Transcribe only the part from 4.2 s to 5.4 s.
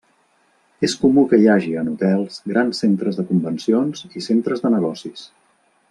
i centres de negocis.